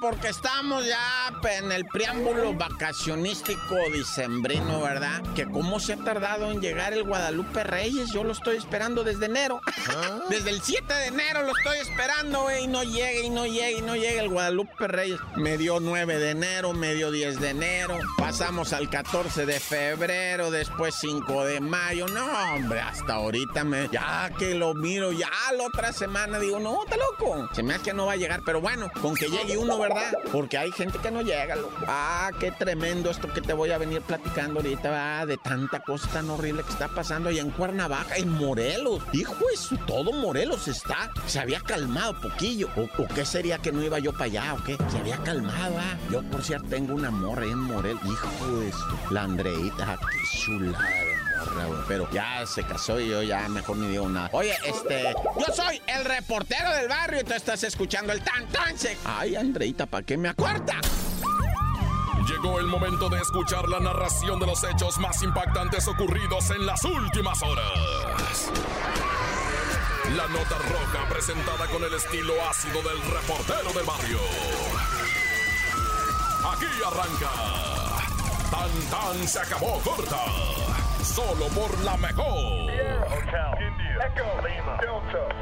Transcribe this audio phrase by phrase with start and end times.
[0.00, 5.22] Porque estamos ya en el preámbulo vacacionístico dicembrino, ¿verdad?
[5.34, 8.10] Que cómo se ha tardado en llegar el Guadalupe Reyes.
[8.12, 9.60] Yo lo estoy esperando desde enero.
[9.88, 10.20] ¿Ah?
[10.30, 12.64] Desde el 7 de enero lo estoy esperando, güey.
[12.64, 15.18] Y no llega, y no llega, y no llega el Guadalupe Reyes.
[15.36, 17.98] Me dio 9 de enero, me dio 10 de enero.
[18.18, 22.06] Pasamos al 14 de febrero, después 5 de mayo.
[22.08, 23.88] No, hombre, hasta ahorita me.
[23.90, 27.48] Ya que lo miro, ya la otra semana digo, no, está loco.
[27.52, 30.12] Se me hace que no va a llegar, pero bueno, con que llegue uno, ¿verdad?
[30.32, 31.76] Porque hay gente que no llega, loco.
[31.86, 36.30] Ah, qué tremendo esto que te voy a venir platicando ahorita, de tanta cosa tan
[36.30, 39.02] horrible que está pasando allá en Cuernavaca, en Morelos.
[39.12, 41.10] Hijo eso, todo Morelos está.
[41.26, 42.68] Se había calmado poquillo.
[42.76, 44.76] ¿O, o qué sería que no iba yo para allá o qué?
[44.90, 45.74] Se había calmado.
[46.10, 48.02] Yo, por cierto, tengo una morra en Morelos.
[48.04, 48.98] Hijo eso.
[49.10, 51.05] La Andreita, qué chulada
[51.88, 54.28] Pero ya se casó y yo ya mejor ni digo nada.
[54.32, 58.76] Oye, este, yo soy el reportero del barrio y tú estás escuchando el tan tan
[58.78, 58.98] sec.
[59.04, 60.80] Ay, Andreita, ¿para qué me acuerda?
[62.28, 66.84] Llegó el momento de escuchar la narración de los hechos más impactantes ocurridos en las
[66.84, 68.50] últimas horas.
[70.16, 74.18] La nota roja presentada con el estilo ácido del reportero del barrio.
[76.52, 77.30] Aquí arranca.
[78.50, 80.16] Tan tan se acabó corta.
[81.16, 82.70] Solo por la mejor.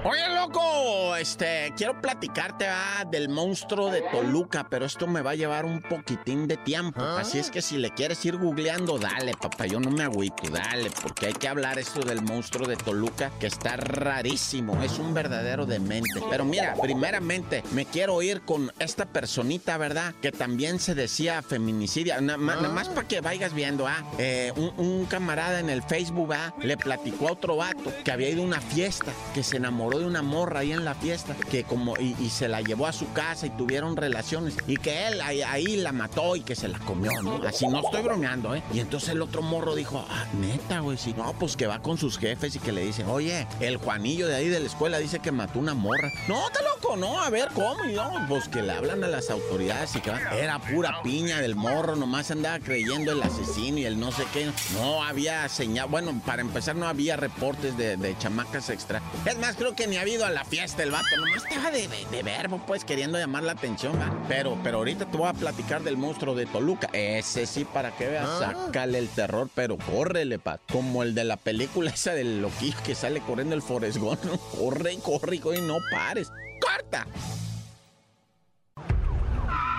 [0.04, 5.34] Oye, loco, este, quiero platicarte ah, del monstruo de Toluca, pero esto me va a
[5.34, 7.02] llevar un poquitín de tiempo.
[7.02, 10.90] Así es que si le quieres ir googleando, dale, papá, yo no me agüito, dale,
[11.02, 15.66] porque hay que hablar esto del monstruo de Toluca, que está rarísimo, es un verdadero
[15.66, 16.22] demente.
[16.30, 20.14] Pero mira, primeramente, me quiero ir con esta personita, ¿verdad?
[20.20, 22.38] Que también se decía feminicidia, nada
[22.68, 26.76] más para que vayas viendo, ah, eh, un, un camarada en el Facebook, ah, le
[26.76, 30.60] platicó a otro vato que había ido una fiesta, que se enamoró de una morra
[30.60, 33.96] ahí en la fiesta, que como, y, se la llevó a su casa y tuvieron
[33.96, 37.40] relaciones, y que él ahí, la mató y que se la comió, ¿no?
[37.46, 38.62] Así no estoy bromeando, ¿eh?
[38.72, 41.14] Y entonces el otro morro dijo, ah, neta, güey, sí.
[41.16, 44.36] No, pues que va con sus jefes y que le dicen, oye, el Juanillo de
[44.36, 46.10] ahí de la escuela dice que mató una morra.
[46.28, 47.84] No, está loco, no, a ver, ¿cómo?
[47.84, 50.20] Y no, pues que le hablan a las autoridades y que va.
[50.36, 54.50] Era pura piña del morro, nomás andaba creyendo el asesino y el no sé qué.
[54.74, 59.02] No había señal, bueno, para empezar no había reportes de, de chamacas extra.
[59.24, 61.88] Es más, creo que ni ha habido a la fiesta el vato, nomás estaba de,
[61.88, 64.12] de, de verbo, pues queriendo llamar la atención, ¿va?
[64.28, 66.88] Pero, pero ahorita te voy a platicar del monstruo de Toluca.
[66.92, 70.58] Ese sí, para que veas, sácale el terror, pero córrele, pa.
[70.70, 74.18] Como el de la película esa del loquillo que sale corriendo el Foresgón.
[74.58, 76.30] Corre y corre y corre y no pares.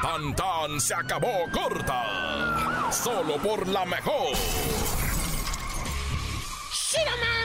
[0.02, 2.92] Tan tan se acabó corta.
[2.92, 4.36] Solo por la mejor.
[6.72, 7.45] ¡Shiraman!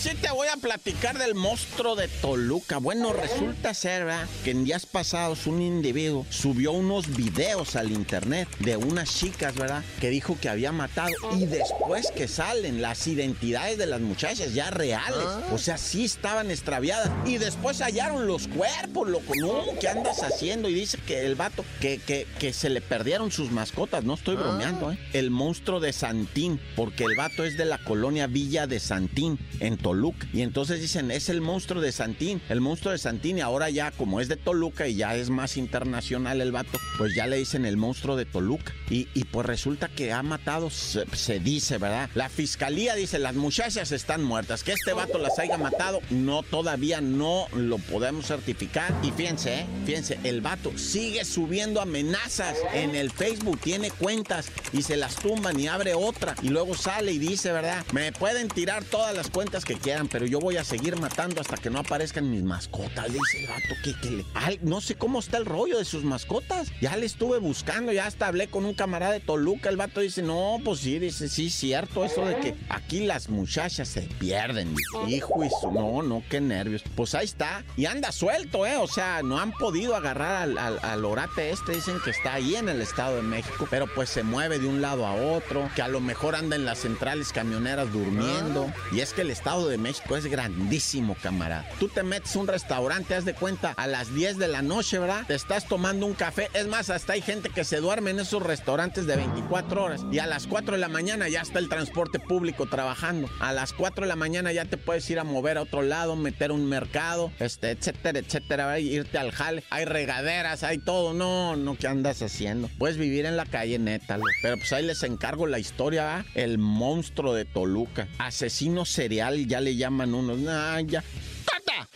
[0.00, 2.78] Sí te voy a platicar del monstruo de Toluca.
[2.78, 4.28] Bueno, resulta ser ¿verdad?
[4.44, 9.82] que en días pasados un individuo subió unos videos al internet de unas chicas, ¿verdad?
[10.00, 14.70] Que dijo que había matado y después que salen las identidades de las muchachas ya
[14.70, 15.18] reales.
[15.50, 19.32] O sea, sí estaban extraviadas y después hallaron los cuerpos, loco.
[19.40, 20.68] No, ¿qué andas haciendo?
[20.68, 24.04] Y dice que el vato, que, que, que se le perdieron sus mascotas.
[24.04, 24.98] No estoy bromeando, ¿eh?
[25.12, 29.76] El monstruo de Santín, porque el vato es de la colonia Villa de Santín en
[29.88, 30.26] Toluca.
[30.34, 33.38] Y entonces dicen, es el monstruo de Santín, el monstruo de Santín.
[33.38, 37.14] Y ahora ya, como es de Toluca y ya es más internacional el vato, pues
[37.14, 38.74] ya le dicen el monstruo de Toluca.
[38.90, 42.10] Y, pues resulta que ha matado, se, se, dice, ¿verdad?
[42.14, 44.62] La fiscalía dice, las muchachas están muertas.
[44.62, 48.94] Que este vato las haya matado, no, todavía no lo podemos certificar.
[49.02, 49.66] Y fíjense, ¿eh?
[49.86, 55.58] Fíjense, el vato sigue subiendo amenazas en el Facebook, tiene cuentas y se las tumban
[55.58, 56.34] y abre otra.
[56.42, 57.86] Y luego sale y dice, ¿verdad?
[57.92, 61.56] Me pueden tirar todas las cuentas que quieran, pero yo voy a seguir matando hasta
[61.56, 63.12] que no aparezcan mis mascotas.
[63.12, 64.24] Dice el vato que, que le...
[64.62, 66.70] No sé cómo está el rollo de sus mascotas.
[66.80, 69.68] Ya le estuve buscando, ya hasta hablé con un camarada de Toluca.
[69.68, 73.88] El vato dice, no, pues sí, dice, sí, cierto, eso de que aquí las muchachas
[73.88, 74.74] se pierden.
[75.08, 75.72] Hijo y su...
[75.72, 76.82] No, no, qué nervios.
[76.94, 77.64] Pues ahí está.
[77.76, 78.76] Y anda suelto, ¿eh?
[78.76, 81.72] O sea, no han podido agarrar al, al, al orate este.
[81.72, 84.80] Dicen que está ahí en el Estado de México, pero pues se mueve de un
[84.80, 88.72] lado a otro, que a lo mejor anda en las centrales camioneras durmiendo.
[88.92, 91.68] Y es que el Estado Estado de México es grandísimo, camarada.
[91.78, 94.98] Tú te metes a un restaurante, haz de cuenta, a las 10 de la noche,
[94.98, 95.24] ¿verdad?
[95.26, 96.48] Te estás tomando un café.
[96.54, 100.04] Es más, hasta hay gente que se duerme en esos restaurantes de 24 horas.
[100.10, 103.28] Y a las 4 de la mañana ya está el transporte público trabajando.
[103.40, 106.16] A las 4 de la mañana ya te puedes ir a mover a otro lado,
[106.16, 109.64] meter un mercado, este, etcétera, etcétera, irte al jale.
[109.70, 111.14] Hay regaderas, hay todo.
[111.14, 112.68] No, no, ¿qué andas haciendo?
[112.78, 117.34] Puedes vivir en la calle neta, pero pues ahí les encargo la historia, El monstruo
[117.34, 118.08] de Toluca.
[118.18, 120.38] Asesino serial, ya le llaman unos.
[120.48, 121.02] Ah, ya.
[121.44, 121.88] ¡Corta!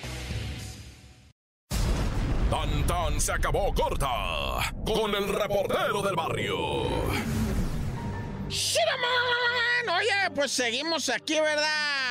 [2.50, 6.56] Tan tan se acabó corta con el reportero del barrio.
[8.49, 9.99] ¡Shiraman!
[9.99, 12.01] Oye, pues seguimos aquí, ¿verdad?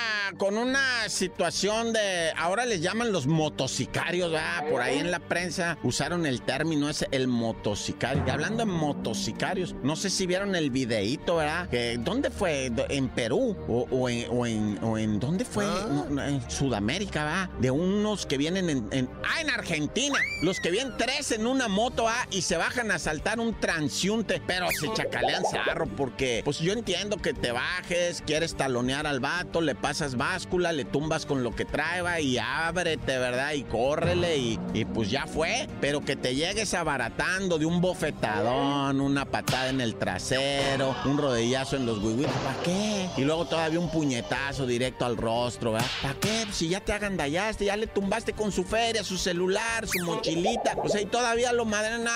[0.42, 2.34] Con una situación de.
[2.36, 4.68] Ahora les llaman los motocicarios, ¿verdad?
[4.72, 8.24] Por ahí en la prensa usaron el término ese, el motocicario.
[8.26, 11.70] Y hablando de motocicarios, no sé si vieron el videíto, ¿verdad?
[11.70, 12.72] Que, ¿Dónde fue?
[12.90, 13.56] ¿En Perú?
[13.68, 15.64] ¿O, en, o, en, dónde fue?
[15.64, 16.08] Ah.
[16.28, 17.50] en Sudamérica, ¿verdad?
[17.60, 20.18] De unos que vienen en, Ah, en Argentina.
[20.42, 22.26] Los que vienen tres en una moto, ¿ah?
[22.32, 24.42] Y se bajan a saltar un transiunte.
[24.48, 29.62] Pero se chacalean zarro porque, pues yo entiendo que te bajes, quieres talonear al vato,
[29.62, 33.52] le pasas báscula, le tumbas con lo que traeba y ábrete, ¿verdad?
[33.52, 35.68] Y córrele y, y pues ya fue.
[35.82, 41.76] Pero que te llegues abaratando de un bofetadón, una patada en el trasero, un rodillazo
[41.76, 43.10] en los huevitos, ¿para qué?
[43.18, 45.88] Y luego todavía un puñetazo directo al rostro, ¿verdad?
[46.02, 46.44] ¿Para qué?
[46.46, 50.78] Pues si ya te agandallaste, ya le tumbaste con su feria, su celular, su mochilita,
[50.78, 52.08] pues ahí todavía lo madren.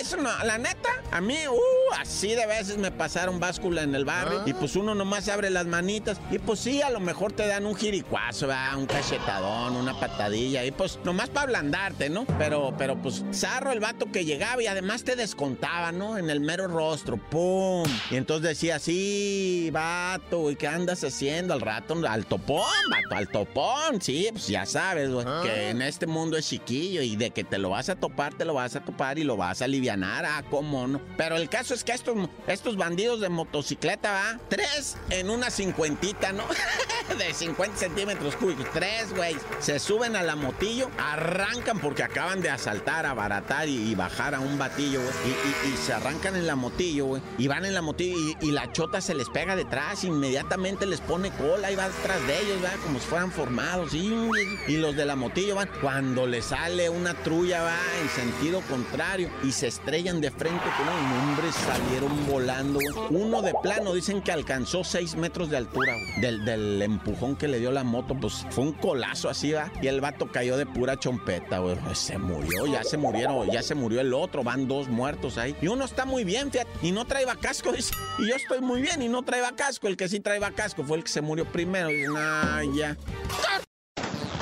[0.00, 4.04] eso no, la neta, a mí, uh, así de veces me pasaron báscula en el
[4.04, 7.36] barrio y pues uno nomás abre las manitas y pues sí, a lo mejor mejor
[7.36, 12.26] te dan un jiricuazo, un cachetadón, una patadilla, y pues nomás para ablandarte, ¿no?
[12.38, 16.18] Pero, pero pues zarro el vato que llegaba y además te descontaba, ¿no?
[16.18, 17.84] En el mero rostro, ¡pum!
[18.10, 21.94] Y entonces decía, sí, vato, ¿y qué andas haciendo al rato?
[22.06, 25.70] Al topón, vato, al topón, sí, pues ya sabes, güey, que ah.
[25.70, 28.52] en este mundo es chiquillo y de que te lo vas a topar, te lo
[28.52, 31.00] vas a topar y lo vas a alivianar, ah, cómo no.
[31.16, 36.30] Pero el caso es que estos, estos bandidos de motocicleta, va, tres en una cincuentita,
[36.32, 36.44] ¿no?
[37.16, 38.66] de 50 centímetros cúbicos.
[38.72, 39.36] Tres, güey.
[39.60, 44.58] Se suben a la motillo, arrancan porque acaban de asaltar, abaratar y, bajar a un
[44.58, 45.72] batillo, güey.
[45.72, 47.22] Y, se arrancan en la motillo, güey.
[47.38, 50.04] Y van en la motillo y, la chota se les pega detrás.
[50.04, 52.78] Inmediatamente les pone cola y va detrás de ellos, ¿verdad?
[52.82, 53.94] Como si fueran formados.
[53.94, 55.70] Y, los de la motillo van.
[55.80, 59.30] Cuando le sale una trulla, va en sentido contrario.
[59.42, 61.52] Y se estrellan de frente con un hombre.
[61.52, 63.22] Salieron volando, güey.
[63.22, 66.20] Uno de plano dicen que alcanzó 6 metros de altura, güey.
[66.20, 69.70] Del, del empujón que le dio la moto, pues fue un colazo así, va.
[69.80, 71.76] Y el vato cayó de pura chompeta, güey.
[71.76, 75.54] Pues, se murió, ya se murieron, ya se murió el otro, van dos muertos ahí.
[75.60, 77.94] Y uno está muy bien, fíjate, y no traía casco, dice.
[78.18, 79.88] Y yo estoy muy bien y no traía casco.
[79.88, 81.88] El que sí traía casco fue el que se murió primero.
[81.88, 82.96] Dice, nah, ya.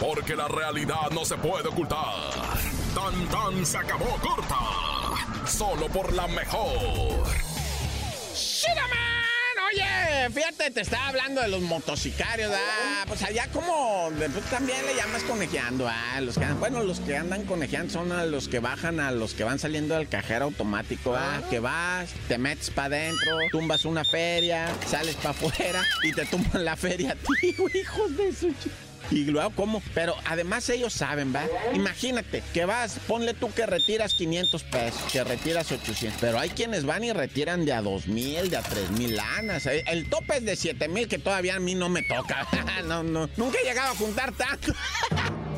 [0.00, 2.32] Porque la realidad no se puede ocultar.
[2.94, 4.56] Tan tan se acabó corta.
[5.46, 7.22] Solo por la mejor.
[8.62, 9.01] Oye,
[10.30, 13.04] fíjate, te estaba hablando de los motocicarios, ¿ah?
[13.06, 16.20] Pues allá como pues, también le llamas conejeando, ¿ah?
[16.20, 19.44] Los que, bueno, los que andan conejeando son a los que bajan, a los que
[19.44, 21.42] van saliendo del cajero automático, ¿ah?
[21.50, 26.64] Que vas, te metes para adentro, tumbas una feria, sales para afuera y te tumban
[26.64, 28.54] la feria a ti, hijos de su
[29.10, 29.82] y luego, ¿cómo?
[29.94, 31.44] Pero además ellos saben, ¿va?
[31.74, 36.20] Imagínate que vas, ponle tú que retiras 500 pesos, que retiras 800.
[36.20, 39.66] Pero hay quienes van y retiran de a 2 mil, de a 3 mil lanas.
[39.66, 42.46] El tope es de 7 mil, que todavía a mí no me toca.
[42.84, 43.28] no, no.
[43.36, 44.72] Nunca he llegado a juntar tanto.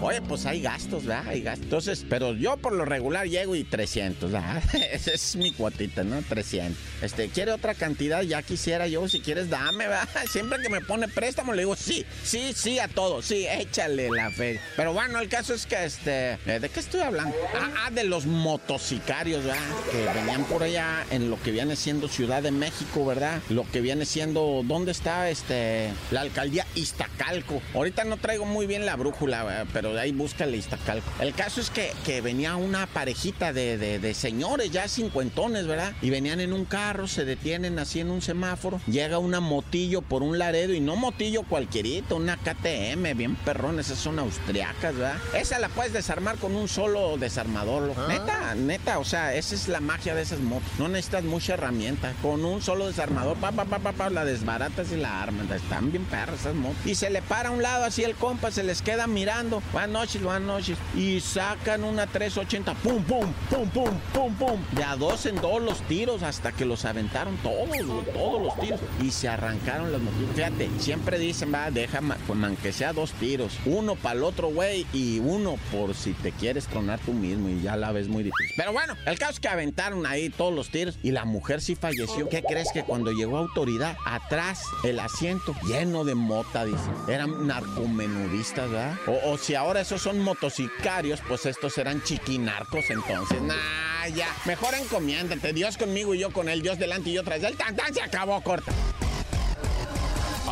[0.07, 1.29] Oye, pues hay gastos, ¿verdad?
[1.29, 1.65] Hay gastos.
[1.65, 4.63] Entonces, pero yo por lo regular llego y 300, ¿verdad?
[4.93, 6.21] Esa es mi cuotita, ¿no?
[6.21, 6.77] 300.
[7.01, 8.21] Este, ¿quiere otra cantidad?
[8.21, 10.07] Ya quisiera yo, si quieres, dame, ¿verdad?
[10.31, 14.31] Siempre que me pone préstamo, le digo, sí, sí, sí a todo, sí, échale la
[14.31, 14.61] fe.
[14.77, 17.35] Pero bueno, el caso es que, este, eh, ¿de qué estoy hablando?
[17.55, 19.63] Ah, ah, de los motocicarios, ¿verdad?
[19.91, 23.41] Que venían por allá en lo que viene siendo Ciudad de México, ¿verdad?
[23.49, 27.63] Lo que viene siendo, ¿dónde está, este, la alcaldía Iztacalco?
[27.73, 31.11] Ahorita no traigo muy bien la brújula, pero ahí búscale Iztacalco.
[31.21, 35.93] El caso es que, que venía una parejita de, de, señores ya cincuentones, ¿verdad?
[36.03, 40.23] Y venían en un carro, se detienen así en un semáforo, llega una motillo por
[40.23, 45.17] un laredo y no motillo cualquierito, una KTM, bien perrón, esas son austriacas, ¿verdad?
[45.35, 48.07] Esa la puedes desarmar con un solo desarmador, ah.
[48.09, 50.69] neta, neta, o sea, esa es la magia de esas motos.
[50.79, 54.93] No necesitas mucha herramienta, con un solo desarmador, pa, pa, pa, pa, pa la desbaratas
[54.93, 56.85] y la armas, están bien perras esas motos.
[56.85, 60.23] Y se le para a un lado así el compa, se les queda mirando, noches,
[60.23, 60.79] buenas noches.
[60.95, 64.61] Y sacan una 380, pum, pum, pum, pum, pum, pum.
[64.73, 67.69] De a dos en dos los tiros hasta que los aventaron todos,
[68.13, 68.81] todos los tiros.
[69.03, 70.19] Y se arrancaron las motos.
[70.35, 73.59] Fíjate, siempre dicen, va, déjame, pues aunque sea dos tiros.
[73.65, 77.63] Uno para el otro güey y uno por si te quieres tronar tú mismo y
[77.63, 78.55] ya la ves muy difícil.
[78.57, 81.75] Pero bueno, el caso es que aventaron ahí todos los tiros y la mujer sí
[81.75, 82.29] falleció.
[82.29, 86.91] ¿Qué crees que cuando llegó autoridad, atrás el asiento lleno de mota, dice?
[87.09, 88.97] Eran narcomenudistas, ¿verdad?
[89.25, 93.41] O, si ahora esos son motocicarios, pues estos eran chiquinarcos entonces.
[93.41, 94.29] Nah, ya.
[94.45, 95.53] Mejor encomiéndate.
[95.55, 96.61] Dios conmigo y yo con él.
[96.63, 97.57] Dios delante y yo tras él.
[97.57, 98.73] Tan, tan, se acabó, corta.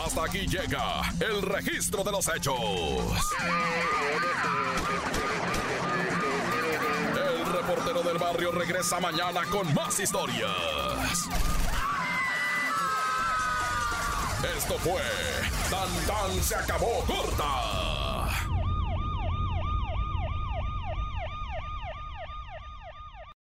[0.04, 2.59] Hasta aquí llega el registro de los hechos.
[7.14, 11.28] El reportero del barrio regresa mañana con más historias.
[14.57, 15.02] Esto fue
[15.71, 18.01] Tan Tan se acabó corta